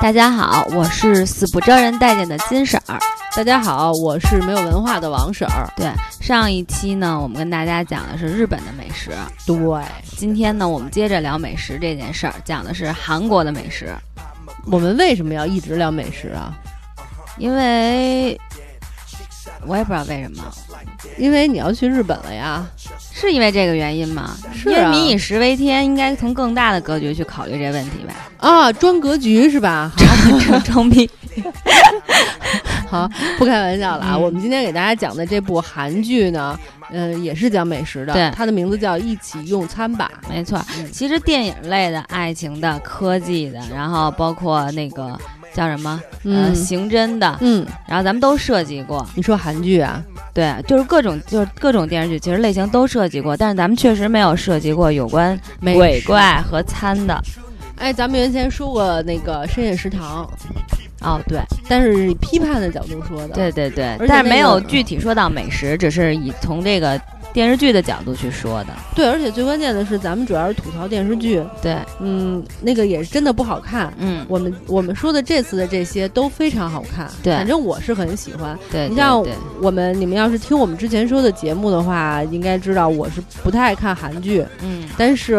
[0.00, 2.98] 大家好，我是死不招人待见的金婶儿。
[3.34, 5.66] 大家好，我是没有文化的王婶儿。
[5.74, 9.10] 对，上一期呢，我们跟大家讲的是日本的美食。
[9.46, 9.82] 对，
[10.16, 13.88] 今天呢，我们接着聊美食这件事儿，讲的是韩国的美食。
[14.70, 16.54] 我们为什么要一直聊美食啊？
[17.38, 18.38] 因为
[19.66, 20.44] 我也不知道为什么，
[21.18, 22.66] 因为你要去日本了呀。
[23.12, 24.36] 是因为这个原因吗？
[24.54, 28.14] 是因为民以食为天，应该从更大的格局去考虑这问题呗。
[28.38, 29.90] 啊，装格局是吧？
[30.46, 31.08] 装装逼。
[32.88, 34.12] 好，不开玩笑了啊！
[34.14, 36.58] 嗯我们今天给大家讲的这部韩剧呢，
[36.90, 38.12] 嗯、也是讲美食的。
[38.12, 40.10] 对它的名字叫《一起用餐吧》。
[40.30, 45.18] 没错嗯，其实电影类的、爱情的、科技的，然后包括那个
[45.56, 49.06] 叫什么，呃，嗯刑侦的，嗯，然后咱们都涉及过。
[49.14, 50.02] 你说韩剧啊？
[50.34, 57.18] 对，就是各种就是各种电视剧，其实类型都涉及过，但是咱们确实没有涉及过有关鬼怪和餐的。
[57.76, 60.30] 哎，咱们原先说过那个深夜食堂，
[61.00, 63.28] 哦，对，但是以批判的角度说的。
[63.28, 67.00] 对对对但是没有具体说到美食，只是以从这个
[67.36, 68.68] 电视剧的角度去说的。
[68.94, 73.92] 对，而且最关键的是，咱们主要是吐槽电视剧，对，嗯，那个也是真的不好看。
[73.98, 78.58] 嗯，我们我们说的这次的这些都非常好看，对反正我是很喜欢。
[78.72, 79.22] 对，你像
[79.60, 85.36] 我们，你们要是听我们之前说的节目的话，应该知道我是不太爱看韩剧，嗯，但是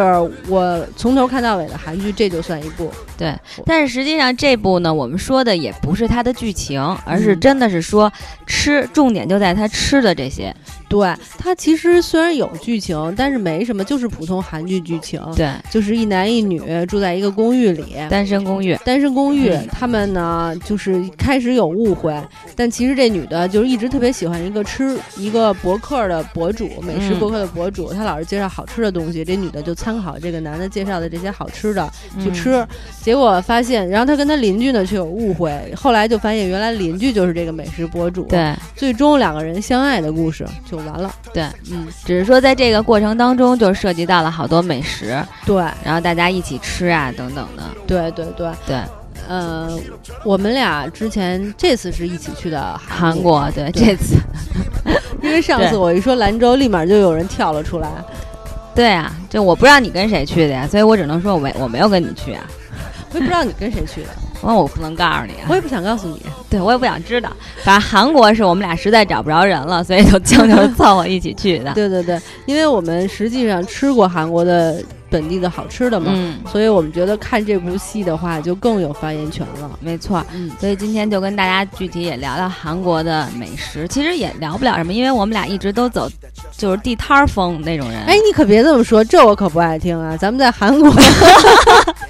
[0.47, 2.91] 我从头看到尾的韩剧，这就算一部。
[3.17, 8.13] 对，但是实际上这部呢，我们说的也不是它的剧情，而是嗯真的是说
[8.45, 10.55] 吃，重点就在它吃的这些。
[10.89, 17.95] 对，它其实虽然有剧情，但是没什么，就是普通韩剧剧情，对，就是一男一女住在一个公寓里。
[18.09, 18.77] 单身公寓。
[18.85, 22.15] 单身公寓，嗯他们呢就是开始有误会，
[22.55, 31.91] 但其实这女的就是一直特别喜欢一个吃一个博客的博主，美食嗯博客的博主，他老是介绍好吃的东西，这女的就参考这个男的介绍的这些好吃的
[32.21, 32.67] 去嗯吃，
[33.01, 45.55] 结果发现，然后她跟她邻居呢却有误会，后来就发现原来邻居就是这个美食博主，，对最终两个人相爱的故事就完了，对，嗯，只是说在这个过程当中，就涉及到了好多美食，对。
[45.83, 47.63] 然后大家一起吃啊等等的。
[47.85, 48.77] 对对对，对，
[49.27, 49.77] 呃，
[50.23, 53.49] 我们俩之前这次是一起去的韩国。
[53.55, 54.15] 对这次。
[55.21, 57.89] 因为上次我一说兰州，立马就有人跳了出来。
[58.73, 62.43] 对啊，就我不知道你跟谁去的呀，所以我只能说我没我没有跟你去啊，
[63.13, 64.09] 我也不知道你跟谁去的，
[64.43, 66.21] 那我不能告诉你啊我，也不想告诉你。
[66.49, 67.29] 对我也不想知道。
[67.63, 71.73] 反正韩国是我们俩实在找不着人了，所以就 将就凑合一起去的。
[71.73, 79.71] 对对对，因为我们实际上吃过韩国的本地的好吃的嘛，嗯，所以我们觉得看这部戏的话就更有发言权了。
[79.81, 80.25] 没错。
[80.33, 86.09] 嗯，所以今天就跟大家具体也聊聊韩国的美食，其实也聊不了什么，因为我们俩一直都走
[86.55, 87.99] 就是地摊儿风那种人。
[88.03, 90.15] 哎，你可别这么说，这我可不爱听啊！
[90.15, 90.89] 咱们在韩国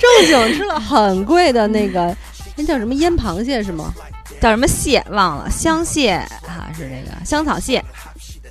[0.00, 2.16] 正经吃了很贵的那个，
[2.56, 3.92] 那叫什么腌螃蟹是吗？
[4.40, 7.84] 叫什么蟹忘了，香蟹啊是那个香草蟹。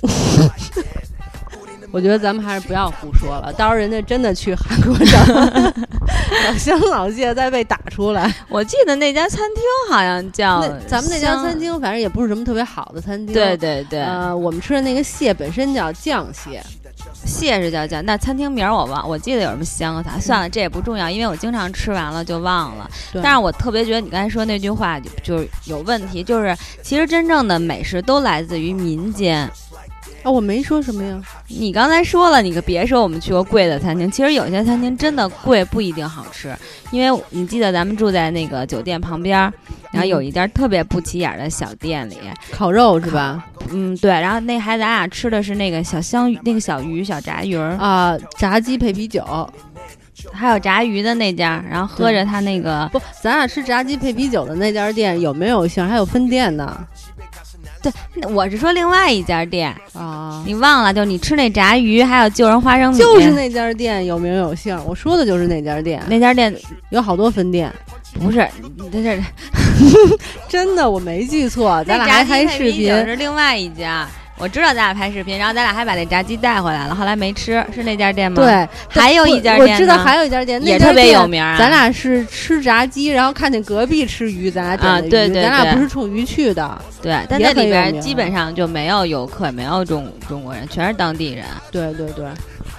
[1.92, 5.24] 我觉得咱们还是不要胡说了，到时候人家真的去韩国找
[6.46, 8.32] 找香老蟹再被打出来。
[8.48, 13.34] 我记得那家餐厅好像叫那咱们那家餐，厅反正也不是什么特别好的餐厅。
[13.34, 16.62] 对对对，呃，我们吃的那个蟹本身叫酱蟹，
[17.24, 22.90] 蟹是叫叫，那餐厅名儿我忘，我记得有什么香啊啥，算了，这也不重要，因为我经常吃完了就忘了。
[23.22, 29.50] 但是我特别觉得你刚才说那句话就就是有问题，就是其实真正的美食都来自于民间。
[30.22, 31.20] 啊，我没说什么呀。
[31.48, 36.54] 你刚才说了，你可别说我们去过贵的餐厅，其实有些餐厅真的贵不一定好吃，
[36.90, 39.52] 因为你记得咱们住在那个酒店旁边儿，
[39.92, 42.18] 然后有一家特别不起眼儿的小店里，
[42.52, 43.44] 烤肉是吧？
[43.70, 49.48] 嗯，对，然后那还咱俩吃的是那个小香鱼，那个小鱼小炸鱼儿，啊，炸鸡配啤酒。
[50.32, 55.86] 还有炸鱼的那家，然后喝着他那个，不，咱俩吃炸鸡配啤酒的那家店有没有姓？
[55.88, 56.86] 还有分店呢。
[57.82, 57.90] 对，
[58.32, 60.92] 我是说另外一家店，啊，你忘了？
[60.92, 64.78] 就你吃那炸鱼，还有救人花生米，就是那家店有名有姓。
[64.86, 66.54] 我说的就是那家店，那家店
[66.90, 67.72] 有好多分店。
[68.20, 68.46] 不是，
[68.76, 69.22] 你在这儿
[70.48, 72.92] 真的，我没记错，咱俩还拍视频。
[73.06, 74.06] 是另外一家。
[74.40, 81.58] 我知道咱俩拍视频，然后咱俩还把那炸鸡带回来了，后来没吃，是那家店吗？，对，还有一家店我我知道呢还有一家店，也特别有名啊。
[81.58, 86.80] 咱俩是吃炸鸡，然后看见隔壁吃鱼，咱俩点的鱼，啊对对咱俩不是冲鱼去的。
[87.02, 91.44] 对，但那里边基本上就没有游客，没有中中国人，全是当地人。
[91.70, 92.24] 对对对，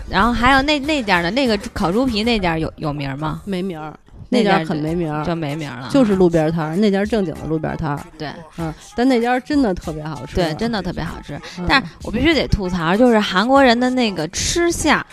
[0.10, 3.42] 然后还有那那家的那个烤猪皮那家有有名吗？
[3.46, 3.94] 没名儿，
[4.34, 5.90] 那家家很没名儿，就没名了。
[5.92, 8.00] 就是路边摊儿，那家正经的路边摊儿。
[8.18, 10.36] 对嗯，但那家真的特别好吃。
[10.36, 11.38] 对，真的特别好吃。
[11.60, 11.66] 嗯。
[11.68, 15.06] 但是我必须得吐槽，就是韩国人的那个吃相，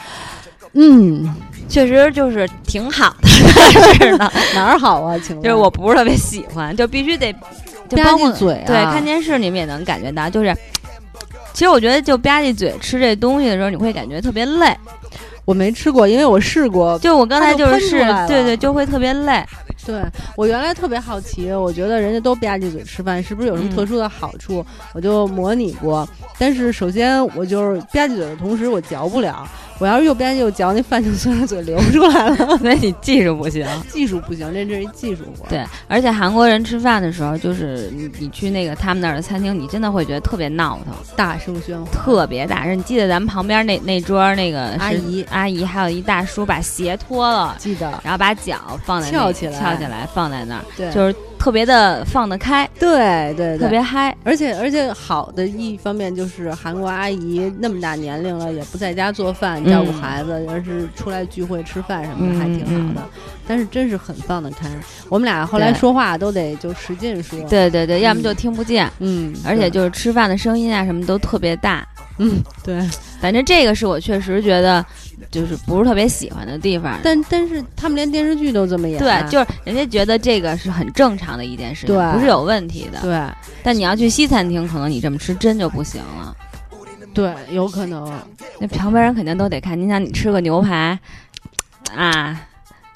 [0.74, 1.34] 嗯，
[1.68, 3.28] 确实就是挺好的，
[3.98, 5.18] 但是的，哪儿好啊？
[5.18, 7.34] 请问就是我不是特别喜欢，就必须得
[7.88, 10.56] 就吧包括唧嘴啊，对看电视你们也能感觉到，就是
[11.52, 14.76] 其实我觉得就吧唧嘴吃这东西的时候，你会感觉特别累。
[15.48, 16.98] 我没吃过，因为我试过。
[16.98, 19.42] 就我刚才它就是试对对，就会特别累。
[19.88, 20.02] 对
[20.36, 24.64] 我原来特别好奇，我觉得人家都吧唧嘴吃饭，是不是有什么嗯特殊的好处？
[24.92, 26.06] 我就模拟过，
[26.38, 29.48] 但是首先我就是吧唧嘴的同时，我嚼不了。
[29.80, 32.58] 我要是又吧唧又嚼，那饭就顺着嘴流出来了。
[32.58, 33.64] 所以你技术不行。
[33.88, 35.48] 技术不行，这这是一技术活。
[35.48, 42.76] 对，而且韩国人吃饭的时候，就是你你去那个他们那儿的餐厅，你真的会觉得特别闹腾，大声喧哗，特别大声。
[42.76, 54.14] 你记得咱们旁边那那桌儿那个阿姨阿姨，还有一大叔把鞋脱了，记得然后把脚放在那翘起来翘起来放在那儿，对，就是特别的放得开，对对对，特别嗨。
[54.24, 63.08] 而且而且好的一方面就是韩国阿姨那么大年龄了，也不在家做饭照顾嗯孩子，而是出来聚会吃饭什么的，嗯还挺好的。
[63.46, 64.68] 但是真是很放得开。
[65.08, 71.86] 我们俩后来说话都得就使劲说，对对对，要么嗯就听不见，嗯，而且就是吃饭的声音啊什么都特别大。
[72.18, 72.80] 嗯对，
[73.20, 74.84] 反正这个是我确实觉得
[75.30, 76.98] 就是不是特别喜欢的地方。
[77.02, 83.00] 但但是他们连电视剧都这么演，啊对，就是人家觉得这个是很正常的一件事情，对不是有问题的。
[83.00, 83.20] 对
[83.62, 86.36] 但你要去西餐厅，可能你这么吃真就不行了。
[87.14, 88.12] 对，有可能，
[88.60, 89.80] 那旁边人肯定都得看。
[89.80, 90.98] 你想，你吃个牛排
[91.96, 92.40] 啊，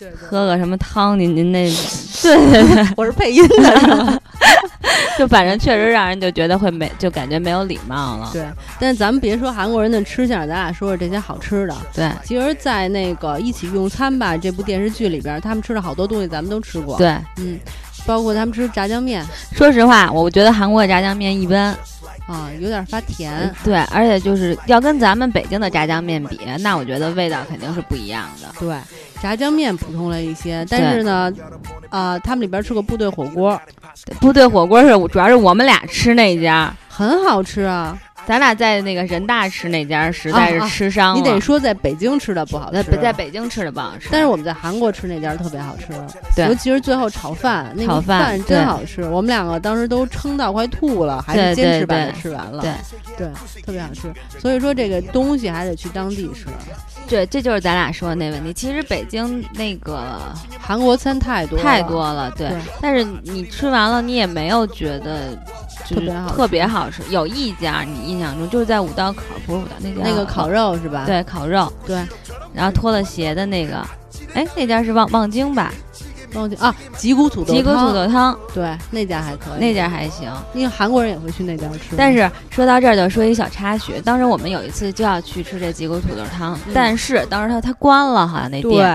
[0.03, 0.29] 对对。
[0.29, 1.65] 喝个什么汤，您您那，
[2.23, 4.19] 对对对，我是配音的，是吧？
[5.19, 8.31] 就反正确实让人就觉得会没，就感觉没有礼貌了。
[8.33, 8.45] 对，
[8.81, 11.77] 但是咱们别说韩国人的吃相，咱俩说说这些好吃的。
[11.95, 17.59] 对其实，在那个《一起用餐吧》这部电视剧里边，他们吃的好多东西咱们都吃过。，对，嗯，
[18.07, 21.77] 包括他们吃炸酱面说实话，我觉得韩国的炸酱面一般。
[22.33, 23.55] 啊，有点发甜。
[23.63, 28.49] 对，而且就是要跟咱们北京的炸酱面比，那我觉得味道肯定是不一样的。
[28.59, 28.75] 对，
[29.21, 31.31] 炸酱面普通了一些，但是呢，
[31.91, 33.61] 啊、他们里边吃过部队火锅，
[34.19, 37.99] 部队火锅是主要是我们俩吃那家，很好吃啊。
[38.27, 41.21] 咱俩在那个人大吃那家实在是吃伤了。
[41.21, 45.87] 你得说在北京吃的不好吃，在北京吃的不好吃，但是我们在韩国吃那家特别好吃，
[46.37, 49.03] 对尤其是最后炒饭，那个炒饭真好吃。
[49.05, 52.63] 我们两个当时都撑到快吐了，还对是坚持把它吃完了。
[52.63, 52.73] 对
[53.17, 53.29] 对，
[53.63, 54.13] 特别好吃。
[54.39, 56.47] 所以说这个东西还得去当地吃。
[57.09, 58.53] 对，这就是咱俩说的那问题。
[58.53, 62.49] 其实北京那个韩国餐太多太多了，对。
[62.49, 65.37] 对但是你吃完了，你也没有觉得
[65.85, 67.03] 就是特别好吃特别好吃。
[67.11, 71.05] 有一家你印象中就是在五道口，不是五道那家那个烤肉是吧？
[71.07, 71.97] 对烤肉，对，
[72.53, 73.77] 然后脱了鞋的那个，
[74.35, 75.73] 哎，那家是望望京吧？
[76.35, 80.31] 望京啊，脊骨土豆吉谷汤土豆汤对那家还可以，那家还行。
[80.55, 81.95] 因为韩国人也会去那家吃。
[81.95, 84.01] 但是说到这儿，就说一小插曲。
[84.03, 88.87] 当时我们有一次就要去吃这脊骨土豆汤，嗯但是当时它它关了，好像那对，店。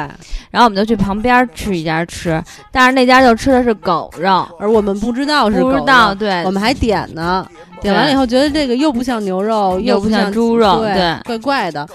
[0.49, 2.41] 然后我们就去旁边吃一家吃，
[2.71, 7.45] 但是那家就吃的是狗肉，而我们不知道是狗不知道肉对，我们还点呢，
[7.81, 11.87] 点完了以后觉得这个又不像牛肉，又不像猪肉，对怪怪的。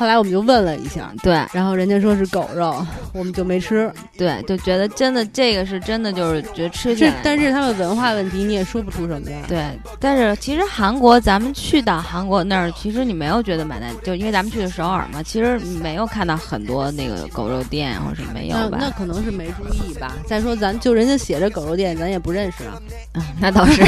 [0.00, 2.74] 后来我们就问了一下，对然后人家说是狗肉，
[3.12, 3.92] 我们就没吃。
[4.16, 9.42] 对，就觉得真的这个是真的，就是觉得吃起来，这但是他们文化问题，你也说不出什么呀。
[9.46, 18.78] 对，但是其实韩国，咱们去到韩国那儿，其实你没有觉得买单，就因为咱们去的首尔嘛，其实没有看到很多那个狗肉店或者是没有吧？
[18.80, 20.16] 那那可能是没注意吧。
[20.26, 22.80] 再说咱就人家写着狗肉店，咱也不认识啊。
[23.14, 23.82] 嗯 那倒是，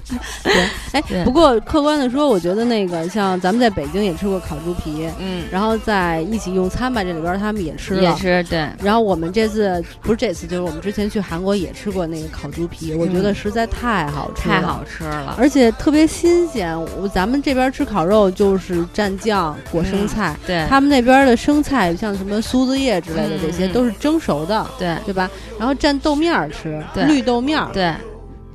[0.44, 0.52] 对
[0.92, 8.02] 哎，不过客观的说，我觉得那个像咱们在北京也吃过烤猪皮，嗯，然后在一起用餐吧这里边他们也吃了。
[8.02, 16.78] 也吃对，然后我们这次不是这次，就是我们之前去韩国也吃过那个烤猪皮，我觉得实在太好吃了，太好吃了，而且特别新鲜。
[17.00, 25.30] 我咱们这边吃烤肉就是蘸酱裹生菜，对，他们那边的生菜像什么苏子叶之类的，这些都是蒸熟的，对对吧？
[25.58, 27.68] 然后蘸豆面儿吃，对绿豆面儿。
[27.72, 27.92] 对，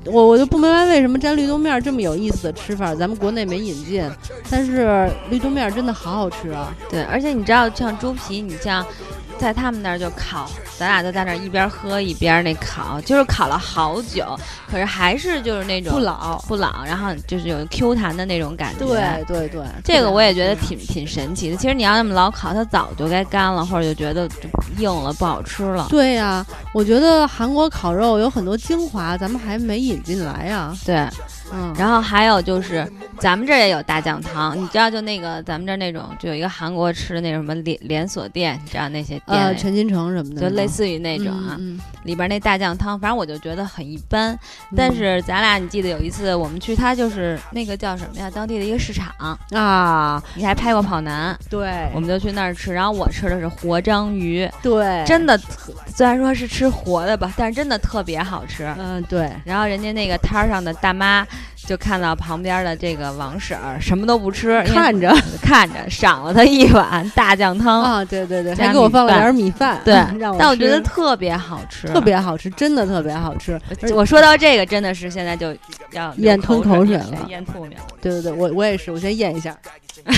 [0.05, 4.03] 我我就不明白为什么蘸绿豆面这么有意思的吃法，咱们国内没引进，
[4.49, 6.75] 但是绿豆面真的好好吃啊！
[6.89, 8.85] 对，而且你知道，像猪皮，你像
[9.37, 14.37] 在他们那儿就烤，咱俩就在那儿一边喝一边那烤，就是烤了好久，
[14.69, 18.85] 可是还是就是那种不老，不老，然后就是有 Q 弹的那种感觉。
[18.85, 21.57] 对对对，这个我也觉得挺挺神奇的。
[21.57, 25.87] 其实你要那么老烤，它早就该干了，或者就觉得就硬了，不好吃了。
[25.89, 30.75] 对呀、我觉得韩国烤肉有很多精华，咱们还没引进来呀。
[30.85, 31.07] 对，
[31.53, 32.85] 嗯，然后还有就是
[33.19, 44.33] 咱们这儿也有大酱汤，你知道就那个咱们这儿那种，就有一个韩国吃的那什么连连锁店，你知道那些店呃，里陈金城什么的，就类似于那种啊，嗯里边那大酱汤，反正我就觉得很一般。
[44.33, 44.75] 嗯。
[44.75, 52.73] 但是咱俩你记得有一次我们去，它就是那个叫什么呀，当地的一个市场，啊，你还拍过跑男，对，我们就去那儿吃。
[52.73, 58.73] 然后我吃的是活章鱼，对，真的特虽然说是吃活的吧，但是真的特别好吃。
[58.77, 61.25] 嗯，对，然后人家那个摊儿上的大妈
[61.65, 73.59] 就看到旁边的这个王婶儿什么都不吃，看着 看着赏了她一碗大酱汤，啊，对对对，还给我放了点米饭，对 让我但我觉得特别好吃，特别好吃，真的特别好吃。
[73.93, 75.55] 我说到这个，真的是现在就
[75.91, 77.45] 要咽吞口水水了咽。
[78.01, 79.55] 对对对，我我也是，我先咽一下。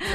[0.00, 0.06] 嗯，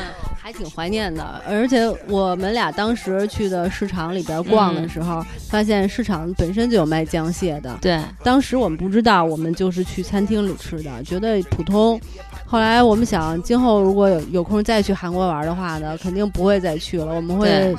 [0.41, 7.77] 还挺怀念的，而且我们俩当时去的市场里边逛的时候，发现市场本身就有卖酱蟹的。
[7.81, 11.99] 对，当时我们不知道，我们就是去餐厅里吃的，觉得普通。
[12.47, 17.07] 后来我们想，今后如果有有空再去韩国玩的话呢，肯定不会再去了。
[17.07, 17.75] 我们会对，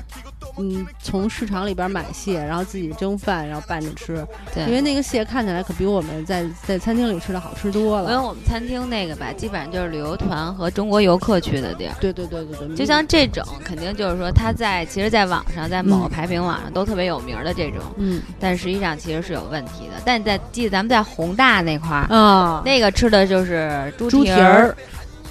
[0.59, 4.27] 嗯，从市场里边买蟹，然后自己蒸饭，然后拌着吃。
[4.55, 8.23] 对因为那个蟹看起来可比我们在在餐厅里吃的好吃多了因为了。
[8.23, 11.95] 我们餐厅那个吧，基本上就是旅游团和中国游客去的地儿。
[12.01, 20.03] 对对对对对，就像这种，肯定就是说，它在其实，在网上，在某个嗯排名网上都特别有名儿的这种，嗯但实际上其实是有问题的。
[20.05, 24.77] 但你在记得咱们在宏大那块儿，啊，那个吃的就是猪猪蹄儿，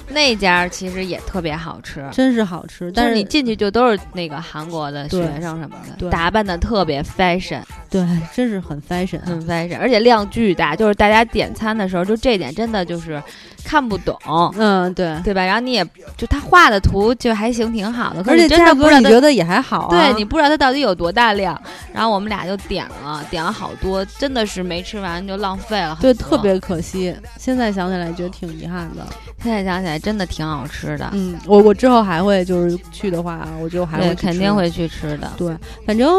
[0.09, 2.07] 那家其实也特别好吃。
[2.12, 9.25] 真是好吃，但是你进去就都是那个韩国的学生什么的，打扮的特别 fashion，对，真是很 fashion 啊。
[9.25, 13.21] 很 fashion，而且量巨大，就是大家点餐的时候，就这点真的就是
[13.65, 14.17] 看不懂，
[14.57, 15.43] 嗯，对，对吧？
[15.43, 15.84] 然后你也
[16.15, 19.89] 就他画的图就还行，挺好的，可而且是真价格的不知道它你觉得也还好啊。
[19.89, 21.60] 对你不知道它到底有多大量，
[21.91, 27.15] 然后我们俩就点了，点了好多，真的是没吃完就浪费了，对，特别可惜。
[27.38, 29.05] 现在想起来觉得挺遗憾的。
[29.43, 34.55] 现在想起来真的挺好吃的，嗯，我我之后还会就是去的话，我就还会肯定。
[34.55, 35.29] 会去吃的。
[35.36, 35.53] 对，
[35.86, 36.10] 反正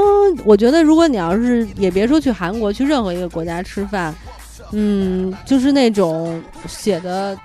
[0.45, 4.15] 我觉得，如果你要是也别说去韩国，去任何一个国家吃饭，
[4.73, 7.37] 嗯，就是那种写的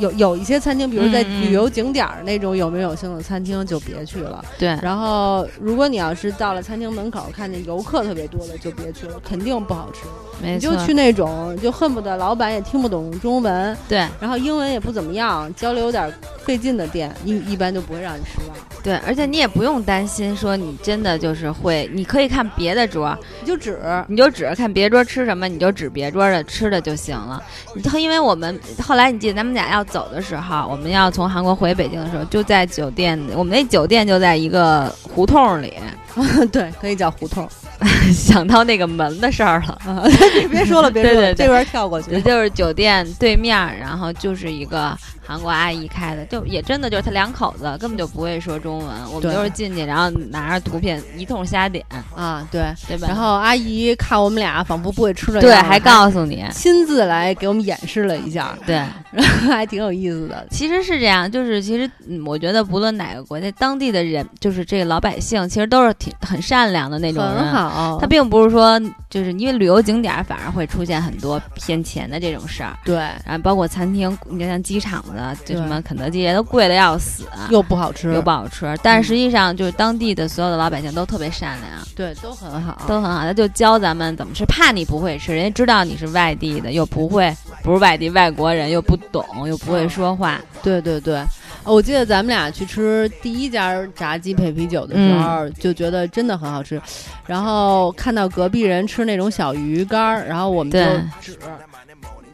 [0.00, 4.44] 有有一些餐厅，比如在旅游景点儿那种有名有姓的餐厅，就别去了。
[4.58, 10.00] 对，然后，如果你要是到了餐厅门口看见游客特别多的，就别去了，肯定不好吃。
[10.42, 18.56] 没错你就，去那种就恨不得老板也听不懂中文，对然后英文也不怎么样，交流有点费劲的店，一一般就不会让你失望。
[18.84, 27.42] 对，而且你也不用担心说你真的就是会，你可以看别的桌，你就指你就指着看别桌吃什么，你就指别桌的吃的就行了。
[27.74, 35.72] 你因为我们后来你记得咱们俩要走的时候，我们要从韩国回北京的时候，就在酒店，我们那酒店就在一个胡同里，
[36.52, 37.48] 对，可以叫胡同
[38.12, 40.06] 想到那个门的事儿了。
[40.50, 42.22] 别说了，别说了，对对对这边跳过也去。
[42.22, 48.88] 就是酒店对面儿，然后就是一个韩国阿姨开的，就也真的就是他两口子，根本就不会说中文。
[49.06, 52.62] 我们对就是进去，然后拿着图片一通瞎点，啊，对。
[52.86, 53.08] 对吧？
[53.08, 58.82] 然后阿姨看我们俩仿佛不会吃的对，还告诉你，亲自来给我们演示了一下，对，
[59.22, 60.46] 还挺有意思的。
[60.50, 67.36] 其实是这样，就是其实嗯，我觉得不论哪个国家，当地的人就是这个老百姓，其实都是挺很善良的那种人。
[67.36, 78.76] 很好，他并不是说，就是因为旅游景点反而会出现很多骗钱的这种事儿，对然后包括餐厅，你看像机场的，就什么肯德基也都贵的要死，又不好吃，又不好吃。
[78.82, 83.20] 但是实际上，就是当地的所有的老百姓都特别善良，对，都很好，都很好。
[83.20, 90.40] 他就教咱们怎么吃，怕你不会吃，人家知道你是外地的，又不会不是外地外国人，又不懂，又不会说话。
[90.62, 91.16] 对对对，
[91.64, 96.80] 呃我记得咱们俩去吃第一家炸鸡配啤酒的时候，就觉得真的很好吃。
[97.26, 100.78] 然后看到隔壁人吃那种小鱼干儿，然后我们就
[101.20, 101.38] 指，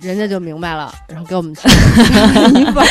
[0.00, 2.84] 人家就明白了，然后给我们吃一份，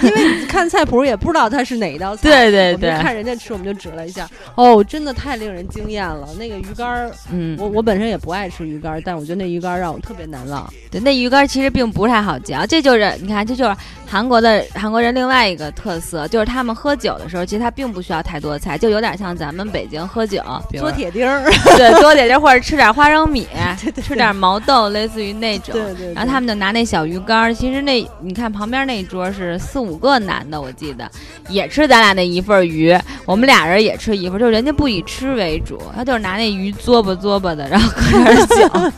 [0.02, 2.28] 因为你看菜谱也不知道它是哪一道菜。
[2.28, 4.28] 对对我们就对，看人家吃，我们就指了一下。
[4.54, 6.28] 哦，真的太令人惊艳了！
[6.38, 10.70] 那个鱼干儿，嗯，我我本身也不爱吃鱼干儿，但我觉得那鱼干儿让我特别难忘。
[10.90, 13.74] 对，那鱼干其实并不太好嚼，这就是你看，这就是
[14.06, 23.46] 韩国的韩国人另外一个特色，就是他们喝酒的时候，其实他并不需要太多的菜，就有点像咱们北京喝酒，比如做铁钉儿， 对多点点或者吃点花生米，
[24.04, 25.72] 吃点毛豆，类似于那种。
[25.72, 26.12] 对对。
[26.12, 31.10] 然后他们就拿那小鱼干儿，其实那你看旁边那一桌是四五个男的，我记得
[31.48, 38.92] 也吃咱俩那一份鱼，我们俩人也吃一份，就是人家不以吃为主，他就是拿那鱼嘬吧嘬吧的，然后喝点酒，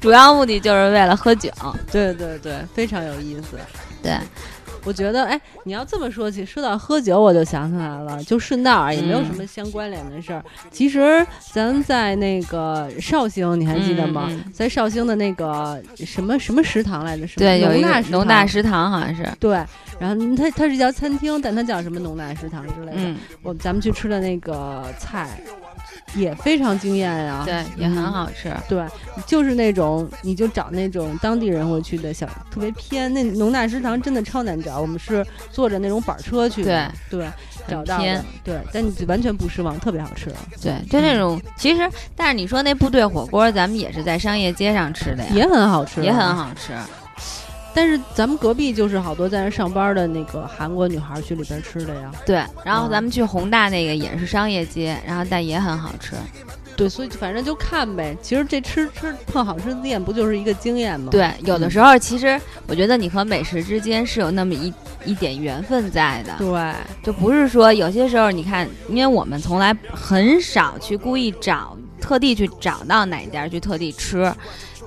[0.00, 1.50] 主要目的就是为了喝酒。
[1.90, 3.58] 对对对，非常有意思。
[4.02, 4.12] 对，
[4.84, 10.44] 我觉得，哎，你要这么说起，说到喝酒，我就想起来了，就顺道啊，也没有嗯什么相关联的事儿。
[10.70, 14.30] 其实咱在那个绍兴，你还记得吗？
[14.52, 17.26] 在绍兴的那个什么什么食堂来着？
[17.26, 19.52] 什么对，有一个农大食堂好像是，对，
[19.98, 22.96] 然后它它是一家餐厅，但它叫什么农大食堂之类的。
[22.96, 25.40] 嗯，我咱们去吃的那个菜
[26.14, 27.42] 也非常惊艳啊。
[27.44, 28.52] 对，也很好吃。
[28.68, 28.84] 对，
[29.26, 34.80] 就是那种你就找那种当地人会去的小特别偏，那农大食堂真的超难找。
[34.80, 37.28] 我们是坐着那种板车去的，对
[37.68, 37.98] 找到
[38.42, 46.30] 对，但你完全不失望，特别好吃，对，就那种，其实，但是你说那部队火锅，咱们也是在商业街上吃的呀，也很好吃，也很。
[46.30, 46.72] 好吃。
[47.74, 56.16] 但是咱们隔壁就是好多在那上班的那个韩国女孩去里边吃的呀，对，然后嗯咱们去宏大那个也是商业街，然后但也很好吃。
[56.76, 58.16] 对，所以反正就看呗。
[58.22, 61.10] 其实这吃吃碰好吃的店不就是一个经验吗？
[61.10, 64.72] 对，有的时候其实我觉得你和美食之间是有那么一
[65.04, 74.32] 一点缘分在的，对，就不是说有些时候你看，因为我们从来很少去故意找，特地去找到哪家去特地吃。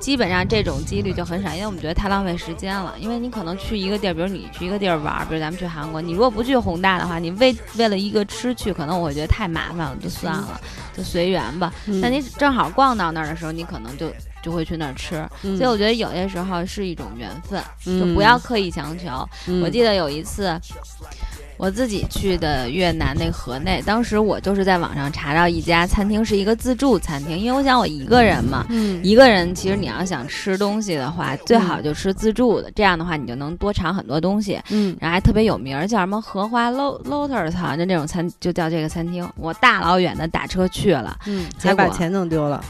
[0.03, 2.93] 基本上这种几率就很少，因为我们觉得太浪费时间了。
[2.99, 10.59] 因为你可能去一个地儿，比如你去一个地儿玩，比如咱们去韩国，你如果不去宏大的话，你为为了一个吃去，可能我会觉得太麻烦了，就算了，
[10.93, 11.73] 就随缘吧。
[11.87, 14.11] 嗯但你正好逛到那儿的时候，你可能就
[14.43, 15.25] 就会去那儿吃。
[15.43, 19.07] 嗯所以我觉得有些时候是一种缘分，嗯就不要刻意强求。
[19.47, 20.59] 嗯我记得有一次，
[21.63, 28.65] 我自己去的越南那河内，当时我就是在网上查到一家餐厅是一个自助餐厅，因为我想我一个人嘛。
[28.67, 34.59] 嗯一个人，其实你要想吃东西的话，最好就吃自助的，这样的话你就能多尝很多东西。
[34.71, 39.25] 嗯然后还特别有名儿，叫什么荷花 Lo Lotus 好像就那种餐，就叫这个餐厅。
[39.37, 42.61] 我大老远的打车去了，嗯，结果把钱弄丢了，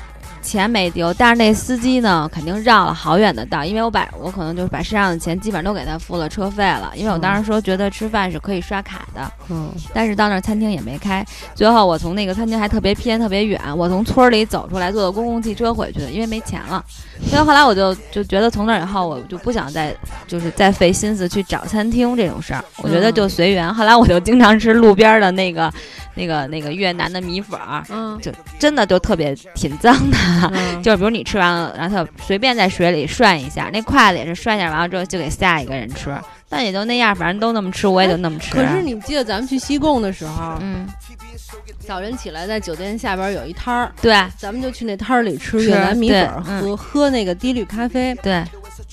[0.44, 16.84] 钱没丢，但是那司机呢，肯定绕了好远的道，因为我把我可能就是把身上的钱基本上都给他付了车费了，因为我当时说觉得吃饭是可以刷卡的，嗯但是到那儿餐厅也没开，最后我从那个餐厅还特别偏特别远，我从村儿里走出来坐的公共汽车回去的，因为没钱了，
[17.26, 19.96] 所以后来我就就觉得从那儿以后我就不想再
[20.28, 23.74] 就是再费心思去找餐厅这种事儿，我觉得就随缘。
[23.74, 25.72] 后来我就经常吃路边的那个
[26.16, 30.18] 那个那个越南的米粉儿，嗯就真的就特别挺脏的。
[30.54, 36.16] 嗯 就是比如你吃完了，然后他随便在水里涮一下，那筷子也是涮一下，完了之后就给下一个人吃，
[36.50, 38.52] 但也就那样，反正都那么吃，我也就那么吃。
[38.54, 40.88] 可是你记得咱们去西贡的时候，嗯，
[41.86, 48.14] 早晨起来在酒店下边有一摊儿，对咱们就去那摊儿里吃吃越南米粉喝嗯喝那个低滤咖啡。
[48.16, 48.44] 对，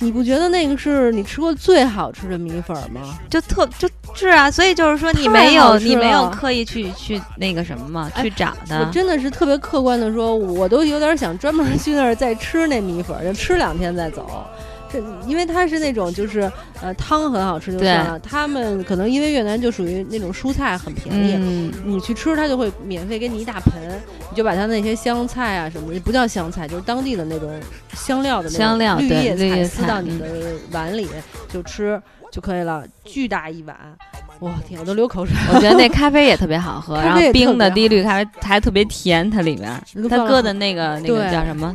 [0.00, 3.18] 你不觉得那个是你吃过最好吃的米粉儿吗？
[3.28, 8.90] 就特就是啊，所以就是说你没有你没有刻意去去那个什么嘛，哎去找我。
[8.90, 14.44] 真的是特别客观的说，我都有点想专门去那儿再吃那米粉儿，就吃两天再走。
[14.92, 16.50] 这因为它是那种就是
[16.82, 23.80] 呃汤很好吃就算了，他们可能因为越南就属于那种蔬菜很便宜，嗯，你去吃，它就会免费给你一大盆，
[24.30, 27.48] 你就把它那些香菜啊什么的，不叫香菜，就是当地的那种
[27.94, 30.26] 香料的那种绿叶菜撕到你的
[30.72, 31.08] 碗里
[31.48, 32.00] 就吃
[32.32, 33.76] 就可以了，巨大一碗，
[34.40, 35.54] 哇天，我都流口水了。
[35.54, 39.70] 我觉得那咖啡也特别好喝，然后冰的低绿咖啡还特别甜，它里面
[40.08, 41.74] 它搁的那个那个叫什么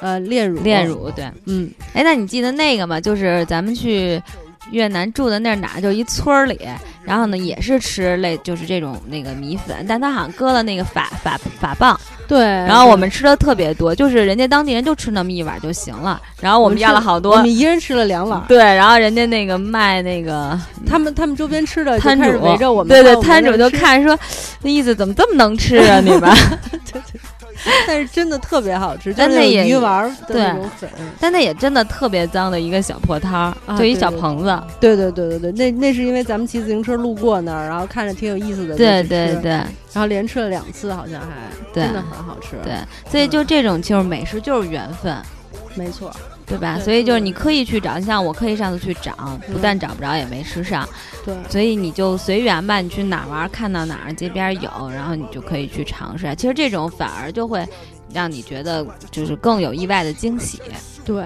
[0.00, 1.30] 呃炼乳，炼，乳，对。
[1.46, 3.00] 嗯，哎，那你记得那个吗？
[3.00, 4.22] 就是咱们去
[4.70, 6.58] 越南住的那儿哪儿，就一村儿里，
[7.02, 12.38] 然后呢也是吃类就是这种那个米粉，但他好像搁了那个法法法棒，对。
[12.38, 18.42] 然后我们吃的特别多，就是人家当地人就吃那么一碗就行了，然后我们要了好多我们，一人吃了两碗。
[18.48, 24.18] 对，然后人家那个卖那个他们他们周边吃的摊主围着我们，对对，摊主，就看说，
[24.62, 26.30] 那意思怎么这么能吃啊你们？
[27.86, 30.90] 但是真的特别好吃，就但那鱼丸对那种粉。
[31.20, 33.32] 但那也真的特别脏的一个小破摊
[33.66, 34.62] 儿，就一小棚子。
[34.80, 41.28] 对对对对对，那那是因为咱们骑自行车路过那儿，然后看着挺有意思的，对对对然后连吃了两次，好像还
[41.72, 42.56] 真的很好吃。
[42.62, 42.74] 对，
[43.10, 45.16] 所以就这种就是美食就是缘分。
[45.76, 46.14] 没错，
[46.46, 46.76] 对吧？
[46.76, 49.12] 对所以就是你对刻意去找，你像我刻意上次去找，
[49.46, 50.88] 不嗯但找不着，也没吃上，
[51.24, 52.80] 对所以你就随缘吧。
[52.80, 56.34] 你去哪儿玩，看到哪儿街边有，然后你就可以去尝试。
[56.36, 57.66] 其实这种反而就会
[58.12, 60.60] 让你觉得就是更有意外的惊喜
[61.04, 61.24] 对。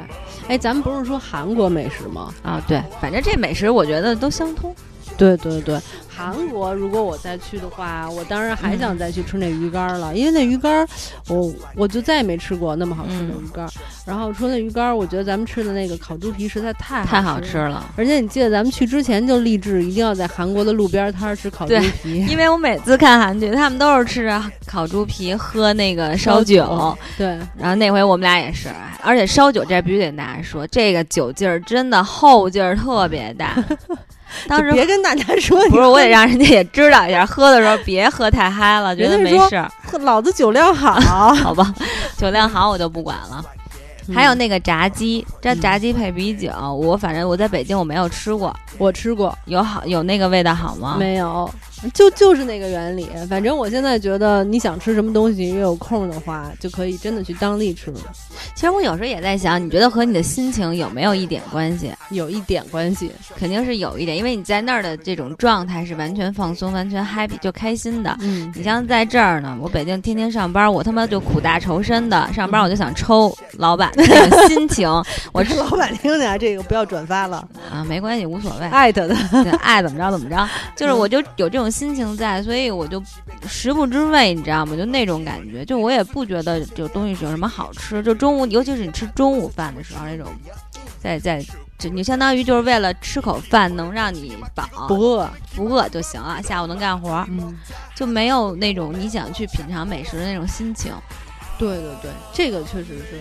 [0.49, 2.33] 哎，咱们不是说韩国美食吗？
[2.43, 2.63] 啊！
[2.67, 4.75] 对，反正这美食我觉得都相通。
[5.17, 5.79] 对对对，
[6.19, 10.89] 韩国如果我再去的话，我当然还想再去吃那鱼干儿了，因为那鱼干儿，
[11.29, 13.71] 我我就再也没吃过那么好吃的嗯鱼干儿。
[14.05, 26.99] 然后除了鱼干儿，我觉得咱们吃的那个烤猪皮实在太太好吃了，而且你记得咱们去之前就立志一定要在韩国的路边摊儿吃烤猪皮，因为我每次看韩剧，他们都是吃着烤猪皮，喝那个烧酒。
[27.17, 28.69] 对，然后那回我们俩也是，
[29.05, 33.55] 而且烧酒这必须得跟大家说，这个酒劲儿真的后劲儿特别大。
[34.47, 39.71] 当时别跟大家说，不是，我也让人家也知道一下，喝的时候别喝太嗨了，觉得没事儿。
[40.01, 40.95] 老子酒量好，
[41.35, 41.75] 好吧，
[42.17, 43.45] 酒量好我就不管了。
[44.15, 50.97] 还有那个炸鸡，这炸鸡配啤酒，我反正我在北京我没有吃过，我吃过，有好有那个味道好吗？
[50.99, 51.51] 没有。
[51.95, 57.93] 就就是那个原理，反正我现在觉得你想吃什么东西，有空的话就可以真的去当地吃。
[58.55, 61.93] 其实我有时候也在想，你觉得和你的心情有没有一点关系？
[62.11, 68.17] 有一点关系，肯定是有一点，因为你在那儿的这种状态是完全放松、完全 happy 就开心的。
[68.21, 74.89] 嗯，你像在这儿呢，我北京天天上班，我他妈就苦大仇深的上班，我就想抽老板的心情。
[75.33, 79.15] 我是老板听见这个不要转发了啊，没关系，无所谓，艾特的，
[79.61, 81.68] 爱怎么着怎么着，就是我就有这种。
[81.71, 83.03] 心情在，所以我就
[83.47, 84.77] 食不知味，你知道吗？
[84.77, 88.03] 就那种感觉，就我也不觉得就东西有什么好吃。
[88.03, 90.27] 就中午，尤其是你吃中午饭的时候，那种
[91.01, 91.45] 在在，
[91.79, 97.57] 就你相当于就是为了吃口饭能让你饱，不饿不饿就行了，下午能干活，嗯
[97.95, 100.93] 就没有那种你想去品尝美食的那种心情。
[101.59, 103.21] 对对对，这个确实是。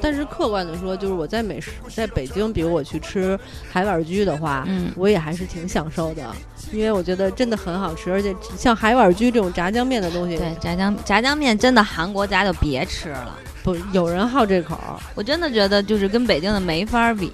[0.00, 3.38] 但是客观的说，就是我在美食在北京，比如我去吃
[3.70, 6.24] 海碗居的话，嗯，我也还是挺享受的，
[6.72, 14.78] 因为我觉得真的很好吃，而且像海碗居这种炸酱面的东西，对炸酱炸酱面真的韩国家就别吃了，不有人好这口，
[15.14, 17.32] 我真的觉得就是跟北京的没法比。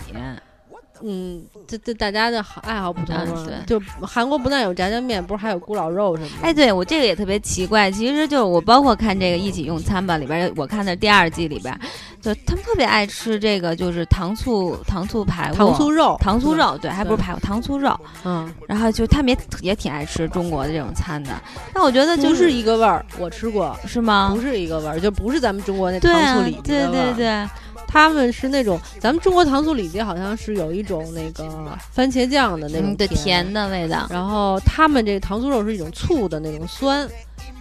[1.03, 3.47] 嗯，这这大家的爱好不同嘛。
[3.47, 6.47] 对，就韩国不但有炸酱面，不是还有咕老肉什么的。
[6.49, 7.91] 哎，对我这个也特别奇怪。
[7.91, 11.79] 其实就是我包括看这个一起用餐吧里边，我看的第二季里边，
[12.21, 17.99] 就他们特别爱吃这个，就是糖醋糖醋排骨、糖醋肉、糖醋肉，对，还不是排骨，糖醋肉。
[18.25, 21.31] 嗯，然后就他们也也挺爱吃中国的这种餐的。
[21.73, 24.33] 但我觉得就是一个味儿，我吃过，是吗？
[24.35, 27.49] 不是一个味儿，就不是咱们中国那糖醋里脊对对对。
[27.97, 37.09] 他们是那种，咱们中国糖醋里脊好像是有一种那个番茄酱的那种甜的味道，然后他们这个糖醋肉是一种醋的那种酸，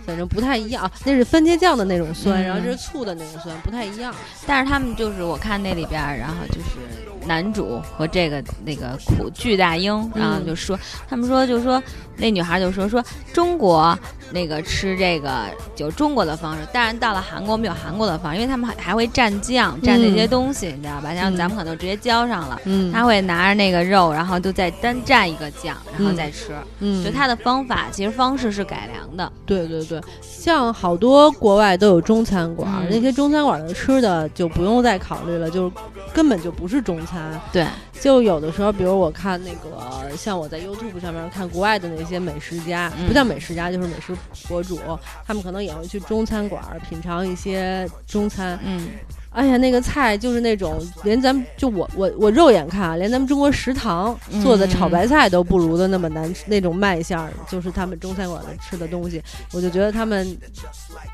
[0.06, 0.92] 反正不太一样。
[1.06, 4.14] 那是番茄酱的那种酸，然后这是醋的那种酸，不太一样。
[4.46, 11.82] 但是他们就是我看那里边，然后就是男主和这个那个苦巨大英，然后就说，他们说就说
[12.18, 13.98] 那女孩就说说中国。
[14.32, 15.46] 那个吃这个
[15.78, 21.14] 有中国的方式，但是到了韩国我们有韩国的方式，因为他们还还会蘸酱蘸那些东西，你知道吧？
[21.14, 22.60] 像咱们可能直接浇上了，
[22.92, 26.56] 他会拿着那个肉，然后就再单蘸一个酱，然后再吃。
[26.80, 29.32] 嗯，就他的方法其实方式是改良的。
[29.46, 35.72] 对对对，像好多国外都有中餐馆，那些中餐馆的吃的就不用再考虑了，就
[36.12, 37.15] 根本就不是中餐。
[37.52, 37.66] 对，
[38.00, 44.16] 就有的时候，比如我看那个，像我在 YouTube 上面看国外的那些美食家，不叫美食家，就是美食。
[44.48, 44.80] 博主
[45.26, 48.60] 他们可能也会去中餐馆品尝一些中餐。
[48.64, 48.88] 嗯，
[49.36, 59.22] 哎呀，那个菜就是那种连咱们就我我我肉眼看啊，连咱们中国食堂做的炒白菜都不如的那么难吃，那种卖相就是他们中餐馆的吃的东西，
[59.52, 60.26] 我就觉得他们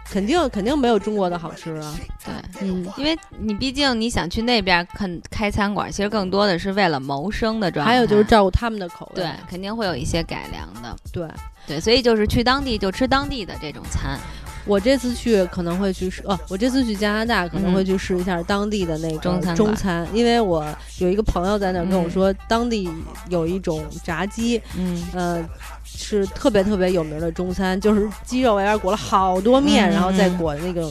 [0.06, 1.96] 肯定肯定没有中国的好吃啊。
[2.24, 11.28] 对，嗯，因为你毕竟你想去那边看开餐馆，其实更多的是为了谋生的状态，还有就是照顾他们的口味，对，肯定会有一些改良的，对。
[11.68, 14.20] 对，所以就是去当地就吃当地的这种餐。
[14.65, 20.65] 我这次去可能会去试，哦，我这次去加拿大可能会去试一下当地的那个中餐，中餐，因为我
[21.00, 22.89] 有一个朋友在那儿跟我说，当地
[23.30, 25.50] 有一种炸鸡，嗯，呃。
[25.94, 30.90] 是特别特别有名的中餐，就是鸡肉外边裹了好多面，然后再裹那个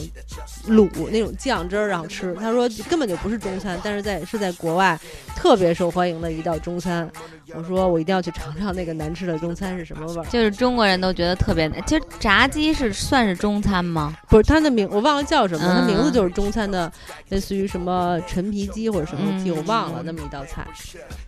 [0.67, 2.33] 卤那种酱汁儿，然后吃。
[2.35, 4.97] 他说根本就不是中餐，但是在是在国外
[5.35, 7.09] 特别受欢迎的一道中餐。
[7.53, 10.25] 我说我一定要去尝尝那个难吃的中餐是什么味儿。
[10.27, 11.83] 就是中国人都觉得特别难。
[11.85, 14.15] 其实炸鸡是算是中餐吗？
[14.29, 16.89] 不是，它的名我忘了叫什么，它名字就是中餐的，
[17.27, 20.65] 类似于什么陈皮鸡或者什么鸡，我忘了那么一道菜。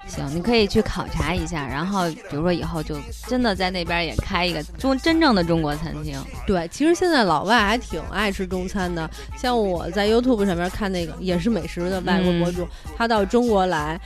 [0.07, 2.95] 行，你可以去考察一下，然后比如说以后就
[3.27, 3.62] 真的在。
[3.69, 6.19] 那边也开一个中真正的中国餐厅。
[6.45, 9.09] 对，其实现在老外还挺爱吃中餐的。
[9.37, 13.99] 像我在 YouTube 上面看那个也是美食的外国博主，他到中国来，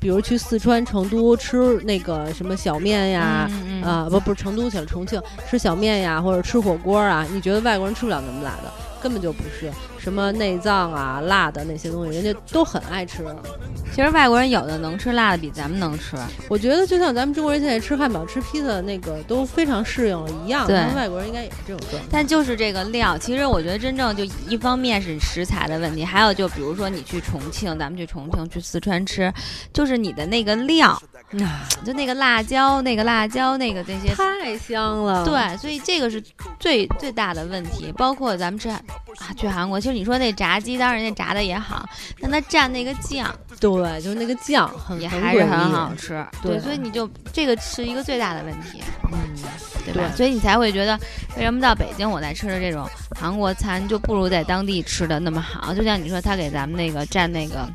[0.00, 3.48] 比如去四川成都吃那个什么小面呀，
[3.84, 8.72] 啊不不是成都去了重庆吃小面呀，或者吃火锅啊，你觉得外国人吃不了那么辣的？
[9.02, 13.24] 根本就不是什么内脏啊、辣的那些东西，人家都很爱吃。
[13.94, 16.16] 其实外国人有的能吃辣的比咱们能吃。
[16.48, 22.08] 我觉得就像咱们中国人现在吃汉堡、吃披萨那个都非常适应了一样，对，外国人应该也是这种状态。
[22.10, 29.32] 但就是这个料，其实我觉得真正就一方面是食材的问题，还有就比如说你去重庆，咱们去重庆、去四川吃，
[29.74, 31.00] 就是你的那个料。
[31.82, 35.24] 就那个辣椒，那个辣椒，那个这些太香了。
[35.24, 36.22] 对，所以这个是
[36.60, 37.90] 最最大的问题。
[37.96, 38.68] 包括咱们吃
[39.18, 41.86] 啊，去韩国，其实你说那炸鸡，当然人家炸的也好，
[42.20, 46.24] 但它蘸那个酱，对，就是那个酱很也还是很好吃。
[46.42, 49.18] 对所以你就这个是一个最大的问题，嗯，
[49.84, 50.08] 对吧？
[50.08, 50.98] 对所以你才会觉得，
[51.36, 55.74] 为什么到北京我在吃的这种韩国餐就不如在当地吃的那么好？
[55.74, 57.68] 就像你说，他给咱们那个蘸那个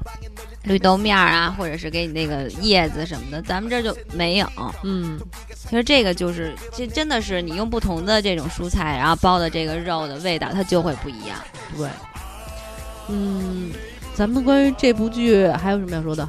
[0.67, 4.47] 绿豆面儿啊，或者是给你那个叶子什么的，咱们这儿就没有。
[4.83, 5.19] 嗯，
[5.55, 11.37] 其实这个就是，这真的是你用不同的这种蔬菜，然后包的这个肉的味道，它就会不一样。
[11.77, 11.87] 对，
[13.07, 13.71] 嗯，
[14.13, 16.27] 咱们关于这部剧还有什么要说的？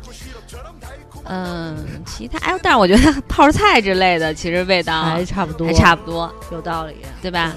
[1.25, 6.97] 嗯，其他哎，但是我觉得泡菜之类的，其实味道还差不多，还差不多，有道理。
[7.21, 7.55] 对吧？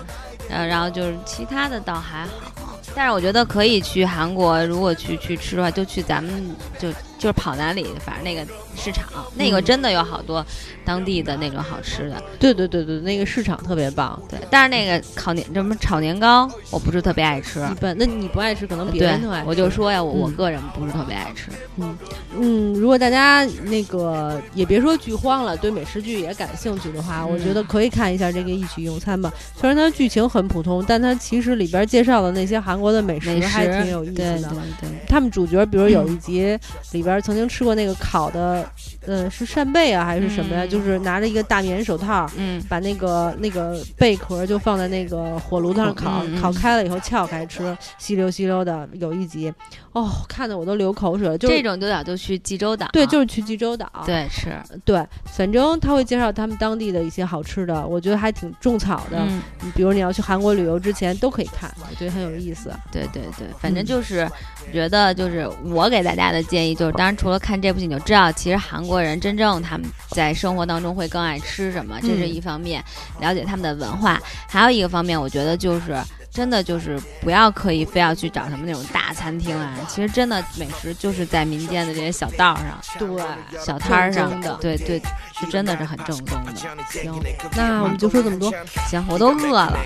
[0.49, 2.50] 嗯，然后就是其他的倒还好，
[2.95, 6.43] 但是我觉得可以去韩国，如果去去吃的话，就去咱们
[6.77, 6.89] 就
[7.21, 8.43] 就是跑哪里，反正那个
[8.75, 9.05] 市场，
[9.35, 10.43] 那个嗯真的有好多
[10.83, 12.19] 当地的那种好吃的。
[12.39, 14.19] 对对对对，那个市场特别棒。
[14.27, 17.59] 对，但是那个烤年什么炒年糕，我不是特别爱吃。
[17.59, 21.51] 一般，那你不爱吃，可能别人都爱吃。，我就说呀，我个人不是特别爱吃。
[21.77, 21.95] 嗯
[22.35, 29.31] 嗯，如果大家那个也别说剧荒了，对美食剧也感兴趣的话，我觉嗯得可以看一下这个《一起用餐》吧。
[29.55, 34.39] 虽然它剧情很普通，但它其实里边介绍的那些韩国的美食美食还挺有意思的。
[34.39, 34.49] 对对
[34.81, 36.57] 对，他们主角，比如有一集
[36.93, 38.63] 里边曾经吃过那个烤的，
[39.05, 40.63] 呃，是扇贝啊还是什么呀？
[40.63, 48.87] 嗯就是拿着一个大棉手套，嗯，把那个那个贝壳就放在那个火炉子上烤，烤开了以后撬开吃，吸溜吸溜的。
[48.93, 49.51] 有一集，
[49.93, 51.37] 哦，看的我都流口水了。
[51.37, 52.87] 就是这种就得就去济州岛。
[52.93, 53.89] 对，就是去济州岛。
[54.05, 54.53] 对是，
[54.85, 59.17] 对，反正他会介绍他们当地的一些好吃的，我觉得还挺种草的。
[59.17, 62.71] 嗯，嗯比如你要去韩国旅游之前都可以看，我觉得很有意思。
[62.91, 64.29] 对对对，反正嗯就是
[64.71, 72.83] 觉得就是我给大家的建议就是，当然除了看这部戏，你就知道其实韩国人真正他们在生活当中会更爱吃什么，这是嗯一方面，
[73.19, 75.99] 了解他们的文化，还有一个方面，我觉得就是。
[76.33, 83.21] 真的就是不要刻意非要去找什么那种大餐厅啊，其实真的美食就是在民间的这些小道上、对，
[83.59, 84.97] 小摊儿上的，对对，
[85.37, 86.55] 是真的是很正宗的。
[86.55, 87.13] 行，
[87.53, 88.49] 那我们就说这么多，
[88.89, 89.77] 行，我都饿了，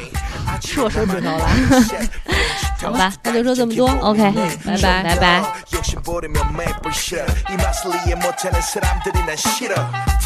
[0.61, 1.49] 吃 我手指头了。
[2.82, 3.88] 好吧，那就说这么多。
[4.00, 5.42] OK，嗯拜拜拜拜。
[5.74, 9.74] 욕심 부리면 maple syrup 이 맛을 이해 못하는 사람들이 난 싫어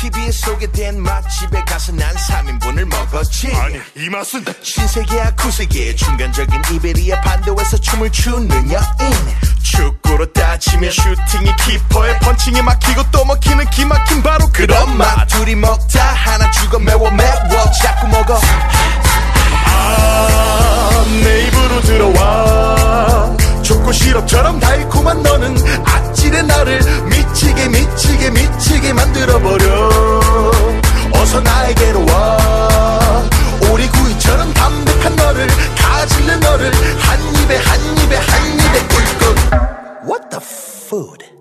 [0.01, 7.77] TV에 소개된 맛집에 가서 난 3인분을 먹었지 아니 이 맛은 신세계야 구세계 중간적인 이베리아 반도에서
[7.79, 9.13] 춤을 추는 여인
[9.63, 16.51] 축구로 따지면 슈팅이 키퍼에 펀칭이 막히고 또 먹히는 기막힌 바로 그런 맛 둘이 먹다 하나
[16.51, 19.28] 죽어 매워 매워 자꾸 먹어 아,
[21.24, 23.36] 내 입으로 들어와.
[23.62, 29.90] 초코 시럽처럼 달콤한 너는 아찔해 나를 미치게 미치게 미치게 만들어버려.
[31.14, 32.40] 어서 나에게로 와.
[33.72, 39.38] 오리구이처럼 담백한 너를 가질래 너를 한 입에 한 입에 한 입에 꿀꺽
[40.08, 41.39] What the food?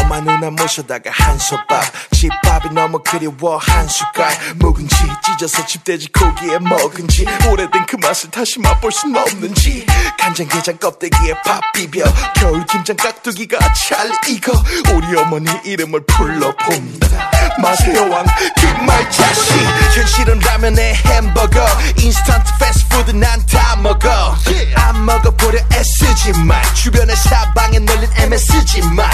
[0.00, 1.82] 엄마 누나 모셔다가 한솥밥.
[2.12, 4.32] 집밥이 너무 그리워 한 숟갈.
[4.56, 4.94] 묵은지
[5.24, 7.26] 찢어서 집돼지 고기에 먹은지.
[7.48, 9.86] 오래된 그 맛을 다시 맛볼 순 없는지.
[10.18, 12.04] 간장게장 껍데기에 밥 비벼.
[12.36, 14.52] 겨울 김장 깍두기가 잘 익어.
[14.94, 17.30] 우리 어머니 이름을 불러본다.
[17.60, 18.26] 맛의 여왕.
[18.56, 19.54] 김말 자식.
[19.94, 21.66] 현실은 라면에 햄버거.
[21.98, 24.34] 인스턴트 패스트푸드 난 다 먹어.
[24.76, 29.10] 안 먹어보려 애쓰지만 주변의 사방에 널린 MSG 맛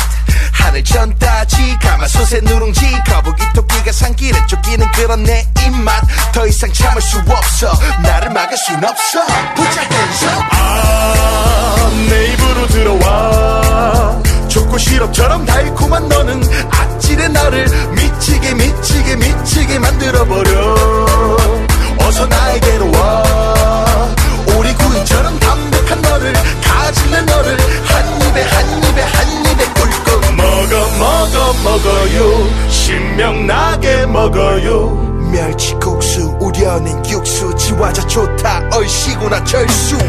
[0.61, 6.03] 하늘 전 따지 가마솥에 누룽지 거북이 토끼가 산길에 쫓기는 그런 내 입맛.
[6.33, 7.73] 더 이상 참을 수 없어.
[8.03, 9.25] 나를 막을 순 없어.
[9.55, 10.27] 붙잡면서.
[10.51, 14.23] 아, 내 입으로 들어와.
[14.49, 20.77] 초코 시럽처럼 달콤한 너는 아찔해 나를 미치게 미치게 미치게 만들어버려.
[22.01, 23.70] 어서 나에게로 와
[39.51, 40.00] chase you.